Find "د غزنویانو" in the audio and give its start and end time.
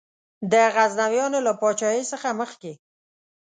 0.51-1.39